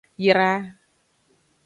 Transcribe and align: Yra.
Yra. 0.27 0.49